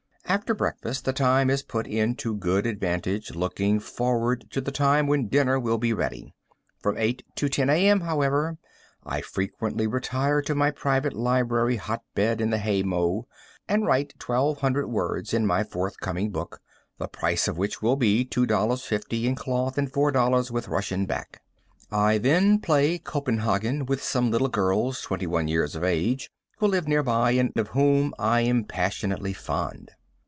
After 0.25 0.53
breakfast 0.53 1.03
the 1.03 1.11
time 1.11 1.49
is 1.49 1.61
put 1.61 1.85
in 1.87 2.15
to 2.15 2.33
good 2.33 2.65
advantage 2.65 3.35
looking 3.35 3.81
forward 3.81 4.45
to 4.51 4.61
the 4.61 4.71
time 4.71 5.05
when 5.05 5.27
dinner 5.27 5.59
will 5.59 5.77
be 5.77 5.91
ready. 5.91 6.33
From 6.79 6.97
8 6.97 7.21
to 7.35 7.49
10 7.49 7.69
A. 7.69 7.89
M., 7.89 7.99
however, 7.99 8.57
I 9.03 9.19
frequently 9.19 9.87
retire 9.87 10.41
to 10.43 10.55
my 10.55 10.71
private 10.71 11.11
library 11.11 11.75
hot 11.75 12.03
bed 12.15 12.39
in 12.39 12.49
the 12.49 12.59
hay 12.59 12.81
mow, 12.81 13.27
and 13.67 13.85
write 13.85 14.13
1,200 14.25 14.87
words 14.87 15.33
in 15.33 15.45
my 15.45 15.65
forthcoming 15.65 16.29
book, 16.29 16.61
the 16.97 17.09
price 17.09 17.49
of 17.49 17.57
which 17.57 17.81
will 17.81 17.97
be 17.97 18.23
$2.50 18.23 19.25
in 19.25 19.35
cloth 19.35 19.77
and 19.77 19.91
$4 19.91 20.49
with 20.49 20.69
Russia 20.69 20.97
back. 21.05 21.41
I 21.91 22.17
then 22.17 22.59
play 22.61 22.99
Copenhagen 22.99 23.85
with 23.85 24.01
some 24.01 24.31
little 24.31 24.47
girls 24.47 25.01
21 25.01 25.49
years 25.49 25.75
of 25.75 25.83
age, 25.83 26.31
who 26.59 26.67
live 26.67 26.87
near 26.87 27.03
by, 27.03 27.31
and 27.31 27.51
of 27.57 27.69
whom 27.69 28.13
I 28.17 28.43
am 28.43 28.63
passionately 28.63 29.33
fond. 29.33 29.91